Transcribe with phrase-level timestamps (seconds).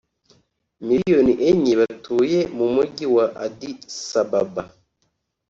[0.87, 4.63] miliyoni enye batuye mu mujyi wa Addis Ababa